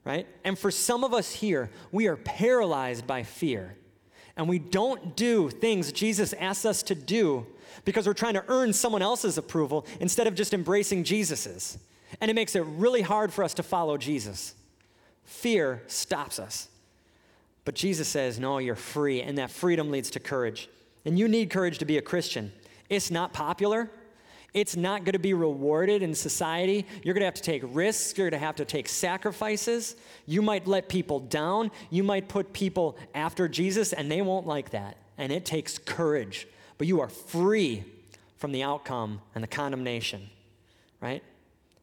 [0.04, 0.26] right?
[0.44, 3.76] And for some of us here, we are paralyzed by fear.
[4.37, 7.46] And we don't do things Jesus asks us to do
[7.87, 11.78] because we're trying to earn someone else's approval instead of just embracing Jesus's.
[12.20, 14.55] And it makes it really hard for us to follow Jesus.
[15.25, 16.68] Fear stops us.
[17.64, 20.68] But Jesus says, No, you're free, and that freedom leads to courage.
[21.05, 22.53] And you need courage to be a Christian.
[22.88, 23.90] It's not popular.
[24.55, 26.87] It's not going to be rewarded in society.
[27.03, 28.16] You're going to have to take risks.
[28.18, 29.96] You're going to have to take sacrifices.
[30.27, 31.70] You might let people down.
[31.88, 34.98] You might put people after Jesus, and they won't like that.
[35.16, 36.46] And it takes courage.
[36.77, 37.85] But you are free
[38.37, 40.29] from the outcome and the condemnation,
[41.01, 41.22] right?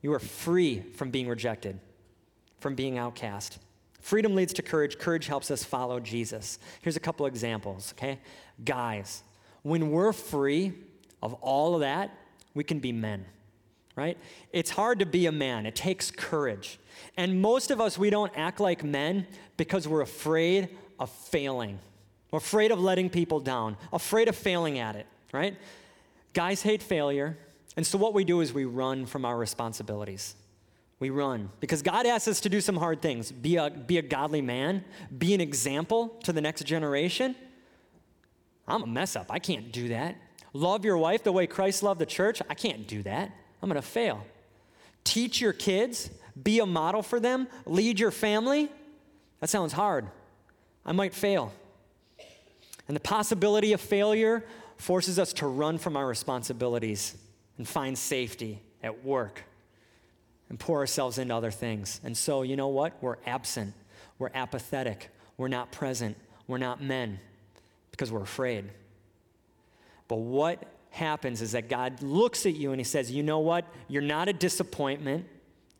[0.01, 1.79] You are free from being rejected,
[2.59, 3.59] from being outcast.
[3.99, 4.97] Freedom leads to courage.
[4.97, 6.59] Courage helps us follow Jesus.
[6.81, 8.19] Here's a couple examples, okay?
[8.63, 9.23] Guys,
[9.63, 10.73] when we're free
[11.21, 12.11] of all of that,
[12.53, 13.25] we can be men,
[13.95, 14.17] right?
[14.53, 16.79] It's hard to be a man, it takes courage.
[17.17, 21.79] And most of us, we don't act like men because we're afraid of failing,
[22.31, 25.55] we're afraid of letting people down, afraid of failing at it, right?
[26.33, 27.37] Guys hate failure.
[27.79, 30.35] And so what we do is we run from our responsibilities.
[30.99, 33.31] We run because God asks us to do some hard things.
[33.31, 34.83] Be a, be a godly man,
[35.17, 37.37] be an example to the next generation.
[38.67, 39.27] I'm a mess up.
[39.29, 40.17] I can't do that.
[40.51, 42.41] Love your wife the way Christ loved the church.
[42.49, 43.31] I can't do that.
[43.61, 44.25] I'm going to fail.
[45.05, 46.09] Teach your kids,
[46.43, 48.69] be a model for them, lead your family.
[49.39, 50.05] That sounds hard.
[50.85, 51.53] I might fail.
[52.89, 54.43] And the possibility of failure
[54.75, 57.15] forces us to run from our responsibilities
[57.59, 59.43] and find safety at work
[60.47, 61.99] and pour ourselves into other things.
[62.03, 62.93] And so, you know what?
[63.01, 63.73] We're absent,
[64.17, 66.17] we're apathetic, we're not present,
[66.47, 67.19] we're not men
[67.91, 68.69] because we're afraid.
[70.07, 73.65] But what happens is that God looks at you and He says, You know what?
[73.89, 75.27] You're not a disappointment,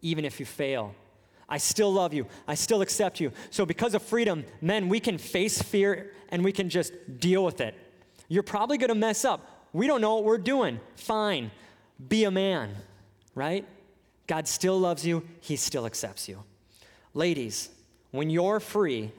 [0.01, 0.93] even if you fail.
[1.47, 2.27] I still love you.
[2.45, 3.31] I still accept you.
[3.51, 7.61] So, because of freedom, men, we can face fear and we can just deal with
[7.61, 7.73] it.
[8.27, 9.65] You're probably going to mess up.
[9.71, 10.81] We don't know what we're doing.
[10.95, 11.51] Fine
[12.07, 12.75] be a man,
[13.35, 13.65] right?
[14.27, 16.43] God still loves you, He still accepts you.
[17.13, 17.69] Ladies,
[18.12, 19.12] when you're free,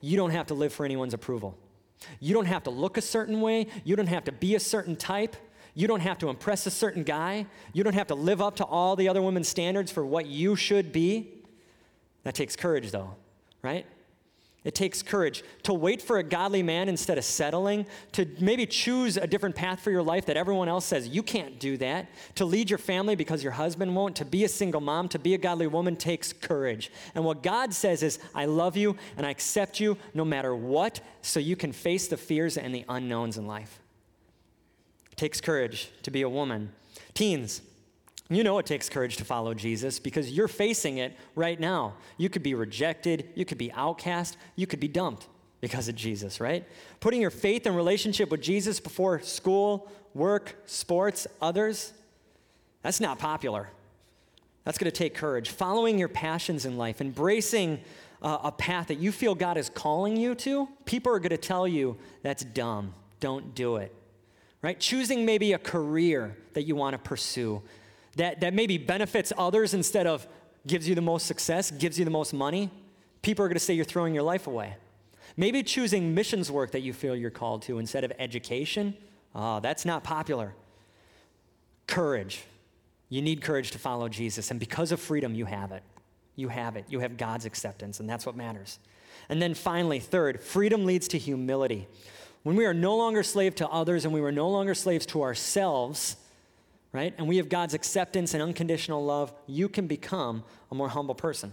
[0.00, 1.56] you don't have to live for anyone's approval.
[2.20, 4.96] You don't have to look a certain way, you don't have to be a certain
[4.96, 5.36] type.
[5.74, 7.46] You don't have to impress a certain guy.
[7.72, 10.54] You don't have to live up to all the other women's standards for what you
[10.54, 11.42] should be.
[12.22, 13.16] That takes courage, though,
[13.60, 13.84] right?
[14.64, 19.18] It takes courage to wait for a godly man instead of settling, to maybe choose
[19.18, 22.46] a different path for your life that everyone else says you can't do that, to
[22.46, 25.38] lead your family because your husband won't, to be a single mom, to be a
[25.38, 26.90] godly woman takes courage.
[27.14, 31.00] And what God says is, I love you and I accept you no matter what,
[31.20, 33.80] so you can face the fears and the unknowns in life.
[35.12, 36.72] It takes courage to be a woman.
[37.12, 37.60] Teens,
[38.30, 41.94] you know it takes courage to follow Jesus because you're facing it right now.
[42.16, 45.28] You could be rejected, you could be outcast, you could be dumped
[45.60, 46.66] because of Jesus, right?
[47.00, 51.92] Putting your faith and relationship with Jesus before school, work, sports, others,
[52.82, 53.68] that's not popular.
[54.64, 55.50] That's going to take courage.
[55.50, 57.80] Following your passions in life, embracing
[58.22, 61.36] uh, a path that you feel God is calling you to, people are going to
[61.36, 62.94] tell you that's dumb.
[63.20, 63.94] Don't do it.
[64.62, 64.78] Right?
[64.80, 67.62] Choosing maybe a career that you want to pursue
[68.16, 70.26] that, that maybe benefits others instead of
[70.66, 72.70] gives you the most success, gives you the most money,
[73.22, 74.74] people are going to say you're throwing your life away.
[75.36, 78.96] Maybe choosing missions work that you feel you're called to instead of education,
[79.34, 80.54] oh, that's not popular.
[81.86, 82.44] Courage.
[83.08, 85.82] You need courage to follow Jesus, and because of freedom, you have it.
[86.36, 86.84] You have it.
[86.88, 88.78] You have God's acceptance, and that's what matters.
[89.28, 91.86] And then finally, third, freedom leads to humility.
[92.42, 95.22] When we are no longer slave to others and we were no longer slaves to
[95.22, 96.16] ourselves,
[96.94, 97.12] right?
[97.18, 101.52] And we have God's acceptance and unconditional love, you can become a more humble person.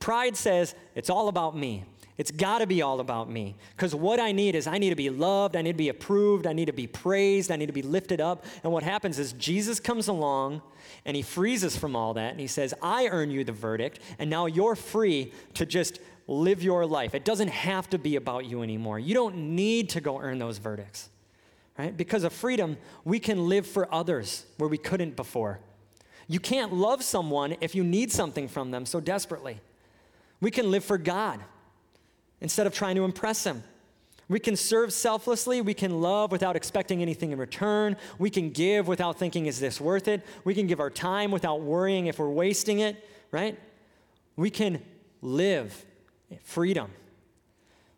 [0.00, 1.84] Pride says, it's all about me.
[2.18, 3.56] It's got to be all about me.
[3.76, 6.46] Because what I need is I need to be loved, I need to be approved,
[6.46, 8.44] I need to be praised, I need to be lifted up.
[8.64, 10.62] And what happens is Jesus comes along
[11.04, 14.00] and he frees us from all that and he says, I earn you the verdict,
[14.18, 17.14] and now you're free to just live your life.
[17.14, 18.98] It doesn't have to be about you anymore.
[18.98, 21.10] You don't need to go earn those verdicts.
[21.78, 21.94] Right?
[21.94, 25.60] Because of freedom, we can live for others where we couldn't before.
[26.26, 29.60] You can't love someone if you need something from them so desperately.
[30.40, 31.40] We can live for God
[32.40, 33.62] instead of trying to impress Him.
[34.28, 35.60] We can serve selflessly.
[35.60, 37.96] We can love without expecting anything in return.
[38.18, 40.24] We can give without thinking, is this worth it?
[40.44, 43.56] We can give our time without worrying if we're wasting it, right?
[44.34, 44.82] We can
[45.22, 45.84] live
[46.42, 46.90] freedom.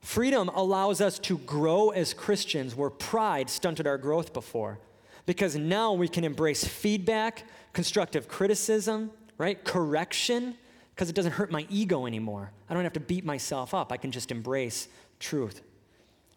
[0.01, 4.79] Freedom allows us to grow as Christians where pride stunted our growth before.
[5.27, 9.63] Because now we can embrace feedback, constructive criticism, right?
[9.65, 10.57] Correction
[10.99, 12.51] because it doesn't hurt my ego anymore.
[12.69, 13.93] I don't have to beat myself up.
[13.93, 14.89] I can just embrace
[15.21, 15.63] truth,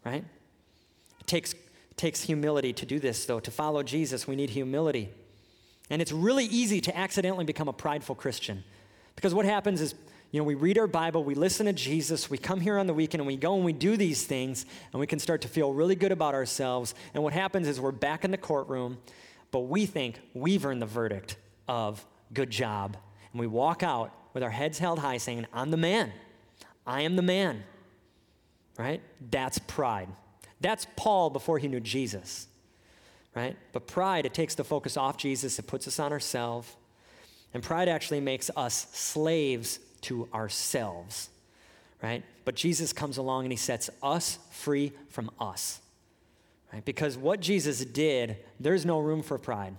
[0.06, 0.24] right?
[1.20, 1.52] It takes,
[1.96, 3.40] takes humility to do this, though.
[3.40, 5.08] To follow Jesus, we need humility.
[5.90, 8.62] And it's really easy to accidentally become a prideful Christian
[9.16, 9.96] because what happens is,
[10.32, 12.94] you know, we read our Bible, we listen to Jesus, we come here on the
[12.94, 15.74] weekend and we go and we do these things and we can start to feel
[15.74, 16.94] really good about ourselves.
[17.12, 18.96] And what happens is we're back in the courtroom,
[19.50, 21.36] but we think we've earned the verdict
[21.68, 22.96] of good job.
[23.32, 26.10] And we walk out with our heads held high, saying, I'm the man.
[26.86, 27.62] I am the man.
[28.78, 29.02] Right?
[29.30, 30.08] That's pride.
[30.62, 32.48] That's Paul before he knew Jesus.
[33.36, 33.58] Right?
[33.72, 36.74] But pride, it takes the focus off Jesus, it puts us on ourselves.
[37.52, 41.28] And pride actually makes us slaves to ourselves.
[42.02, 42.24] Right?
[42.44, 45.80] But Jesus comes along and he sets us free from us.
[46.72, 46.84] Right?
[46.84, 49.76] Because what Jesus did, there's no room for pride.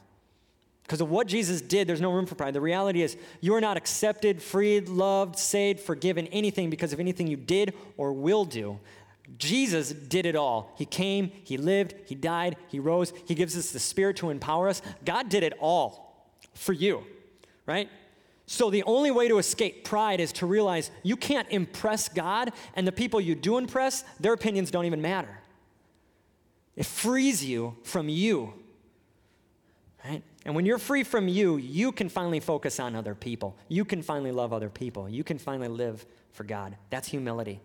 [0.84, 2.54] Because of what Jesus did, there's no room for pride.
[2.54, 7.28] The reality is, you are not accepted, freed, loved, saved, forgiven, anything because of anything
[7.28, 8.80] you did or will do.
[9.38, 10.74] Jesus did it all.
[10.78, 14.68] He came, He lived, He died, He rose, He gives us the Spirit to empower
[14.68, 14.82] us.
[15.06, 17.04] God did it all for you,
[17.66, 17.90] right?
[18.54, 22.86] So the only way to escape pride is to realize you can't impress God, and
[22.86, 25.40] the people you do impress, their opinions don't even matter.
[26.76, 28.54] It frees you from you,
[30.06, 30.22] right?
[30.46, 33.56] And when you're free from you, you can finally focus on other people.
[33.70, 35.10] You can finally love other people.
[35.10, 36.78] You can finally live for God.
[36.92, 37.60] That's humility.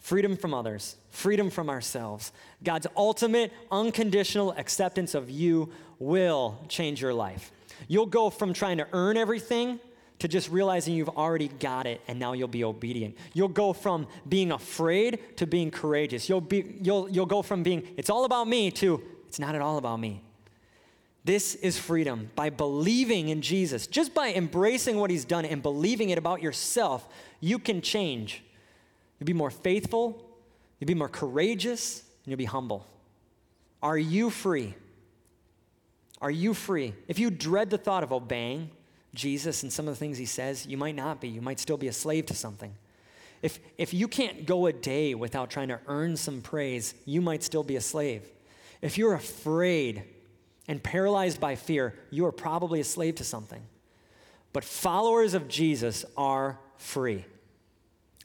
[0.00, 2.30] Freedom from others, freedom from ourselves.
[2.62, 7.52] God's ultimate, unconditional acceptance of you will change your life.
[7.88, 9.80] You'll go from trying to earn everything
[10.20, 13.16] to just realizing you've already got it and now you'll be obedient.
[13.34, 16.28] You'll go from being afraid to being courageous.
[16.28, 19.62] You'll, be, you'll, you'll go from being, it's all about me, to, it's not at
[19.62, 20.22] all about me.
[21.24, 23.86] This is freedom by believing in Jesus.
[23.86, 27.06] Just by embracing what he's done and believing it about yourself,
[27.40, 28.42] you can change.
[29.18, 30.24] You'll be more faithful,
[30.78, 32.86] you'll be more courageous, and you'll be humble.
[33.82, 34.74] Are you free?
[36.20, 36.94] Are you free?
[37.08, 38.70] If you dread the thought of obeying
[39.14, 41.28] Jesus and some of the things he says, you might not be.
[41.28, 42.74] You might still be a slave to something.
[43.42, 47.42] If, if you can't go a day without trying to earn some praise, you might
[47.42, 48.30] still be a slave.
[48.82, 50.04] If you're afraid,
[50.70, 53.60] and paralyzed by fear, you are probably a slave to something.
[54.52, 57.24] But followers of Jesus are free.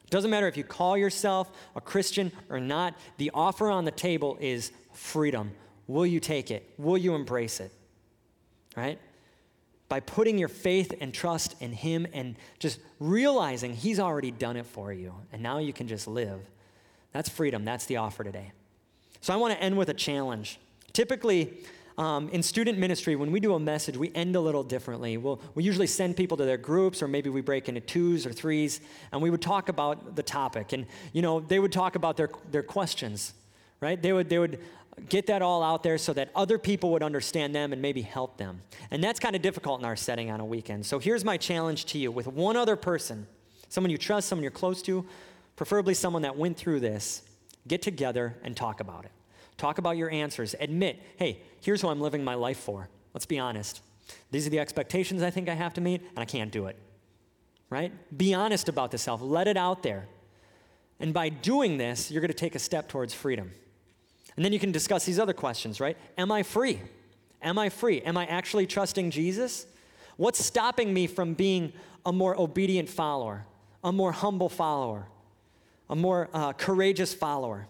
[0.04, 3.92] It doesn't matter if you call yourself a Christian or not, the offer on the
[3.92, 5.54] table is freedom.
[5.88, 6.70] Will you take it?
[6.78, 7.72] Will you embrace it?
[8.78, 9.00] Right?
[9.96, 14.66] By putting your faith and trust in Him and just realizing He's already done it
[14.66, 16.42] for you, and now you can just live.
[17.14, 17.64] That's freedom.
[17.64, 18.52] That's the offer today.
[19.22, 20.60] So I want to end with a challenge.
[20.92, 21.54] Typically,
[21.98, 25.16] um, in student ministry, when we do a message, we end a little differently.
[25.16, 28.34] We'll, we usually send people to their groups, or maybe we break into twos or
[28.34, 28.82] threes,
[29.14, 30.74] and we would talk about the topic.
[30.74, 33.34] And, you know, they would talk about their, their questions,
[33.86, 34.02] right?
[34.02, 34.60] They would, they would
[35.10, 38.38] get that all out there so that other people would understand them and maybe help
[38.38, 38.62] them.
[38.90, 40.86] And that's kind of difficult in our setting on a weekend.
[40.86, 43.28] So here's my challenge to you with one other person,
[43.70, 45.06] someone you trust, someone you're close to,
[45.56, 47.22] preferably someone that went through this,
[47.68, 49.12] get together and talk about it.
[49.58, 50.56] Talk about your answers.
[50.60, 52.90] Admit, hey, here's who I'm living my life for.
[53.14, 53.82] Let's be honest.
[54.32, 56.78] These are the expectations I think I have to meet, and I can't do it.
[57.70, 57.92] Right?
[58.18, 59.22] Be honest about the self.
[59.22, 60.08] Let it out there.
[61.00, 63.52] And by doing this, you're going to take a step towards freedom.
[64.36, 65.98] And then you can discuss these other questions, right?
[66.18, 66.82] Am I free?
[67.42, 68.02] Am I free?
[68.02, 69.66] Am I actually trusting Jesus?
[70.18, 71.74] What's stopping me from being
[72.06, 73.46] a more obedient follower,
[73.84, 75.08] a more humble follower,
[75.90, 77.68] a more uh, courageous follower?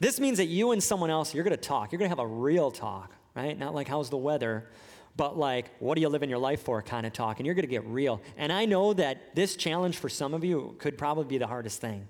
[0.00, 1.92] This means that you and someone else, you're going to talk.
[1.92, 3.58] You're going to have a real talk, right?
[3.58, 4.68] Not like, how's the weather?
[5.16, 7.40] But like, what do you live in your life for kind of talk.
[7.40, 8.20] And you're going to get real.
[8.36, 11.80] And I know that this challenge for some of you could probably be the hardest
[11.80, 12.06] thing.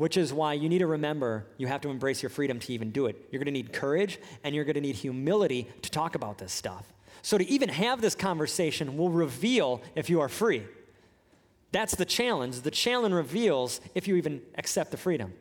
[0.00, 2.90] Which is why you need to remember you have to embrace your freedom to even
[2.90, 3.28] do it.
[3.30, 6.52] You're going to need courage and you're going to need humility to talk about this
[6.52, 6.90] stuff.
[7.20, 10.64] So, to even have this conversation will reveal if you are free.
[11.70, 12.62] That's the challenge.
[12.62, 15.34] The challenge reveals if you even accept the freedom,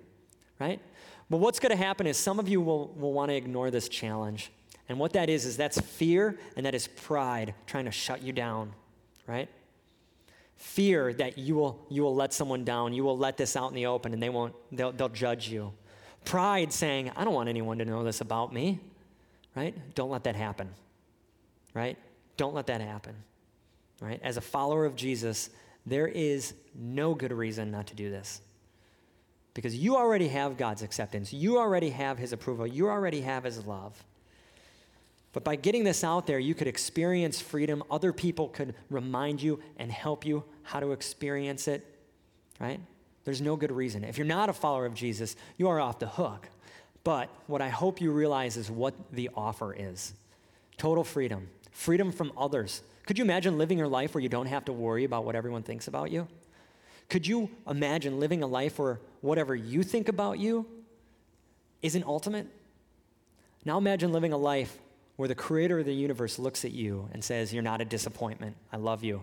[0.59, 0.81] right?
[1.29, 3.87] But what's going to happen is some of you will, will want to ignore this
[3.87, 4.51] challenge.
[4.89, 8.33] And what that is, is that's fear and that is pride trying to shut you
[8.33, 8.73] down,
[9.25, 9.47] right?
[10.59, 13.75] Fear that you will, you will let someone down, you will let this out in
[13.75, 15.71] the open and they won't, they'll, they'll judge you.
[16.25, 18.81] Pride saying, I don't want anyone to know this about me,
[19.55, 19.73] right?
[19.95, 20.69] Don't let that happen,
[21.73, 21.97] right?
[22.35, 23.15] Don't let that happen,
[24.01, 24.19] right?
[24.21, 25.49] As a follower of Jesus,
[25.85, 28.41] there is no good reason not to do this.
[29.53, 33.65] Because you already have God's acceptance, you already have His approval, you already have His
[33.65, 34.03] love.
[35.31, 37.83] But by getting this out there, you could experience freedom.
[37.91, 41.85] Other people could remind you and help you how to experience it,
[42.59, 42.79] right?
[43.25, 44.03] There's no good reason.
[44.03, 46.47] If you're not a follower of Jesus, you are off the hook.
[47.03, 50.13] But what I hope you realize is what the offer is
[50.77, 54.65] total freedom, freedom from others, could you imagine living your life where you don't have
[54.65, 56.27] to worry about what everyone thinks about you?
[57.09, 60.67] Could you imagine living a life where whatever you think about you
[61.81, 62.45] isn't ultimate?
[63.65, 64.77] Now imagine living a life
[65.19, 68.55] where the creator of the universe looks at you and says, You're not a disappointment.
[68.71, 69.21] I love you.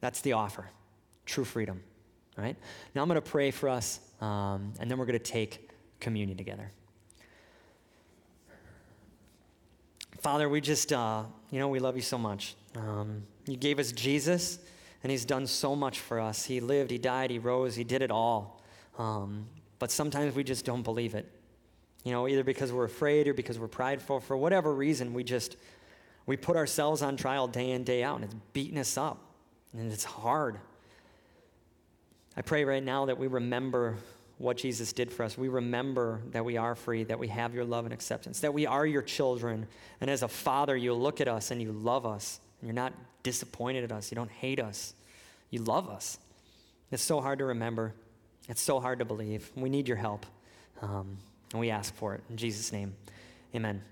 [0.00, 0.70] That's the offer
[1.26, 1.82] true freedom.
[2.38, 2.56] All right?
[2.94, 5.68] Now I'm going to pray for us, um, and then we're going to take
[6.00, 6.72] communion together.
[10.22, 12.54] Father, we just, uh, you know, we love you so much.
[12.74, 14.60] Um, you gave us Jesus,
[15.02, 16.46] and he's done so much for us.
[16.46, 18.62] He lived, he died, he rose, he did it all.
[18.96, 19.46] Um,
[19.78, 21.30] but sometimes we just don't believe it.
[22.04, 24.20] You know, either because we're afraid or because we're prideful.
[24.20, 25.56] For whatever reason, we just,
[26.26, 29.18] we put ourselves on trial day in, day out, and it's beating us up,
[29.72, 30.58] and it's hard.
[32.36, 33.96] I pray right now that we remember
[34.38, 35.36] what Jesus did for us.
[35.36, 38.66] We remember that we are free, that we have your love and acceptance, that we
[38.66, 39.66] are your children.
[40.00, 42.38] And as a father, you look at us and you love us.
[42.60, 42.92] And you're not
[43.24, 44.10] disappointed at us.
[44.12, 44.94] You don't hate us.
[45.50, 46.18] You love us.
[46.92, 47.92] It's so hard to remember.
[48.48, 49.50] It's so hard to believe.
[49.56, 50.24] We need your help.
[50.80, 51.18] Um,
[51.52, 52.22] and we ask for it.
[52.30, 52.94] In Jesus' name,
[53.54, 53.82] amen.